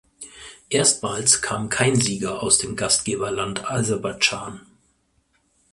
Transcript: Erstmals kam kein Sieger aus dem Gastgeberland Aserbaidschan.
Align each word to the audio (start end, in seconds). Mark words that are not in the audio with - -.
Erstmals 0.71 1.43
kam 1.43 1.69
kein 1.69 1.95
Sieger 1.95 2.41
aus 2.41 2.57
dem 2.57 2.75
Gastgeberland 2.75 3.69
Aserbaidschan. 3.69 4.61